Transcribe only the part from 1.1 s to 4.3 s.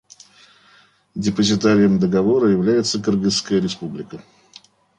Депозитарием Договора является Кыргызская Республика.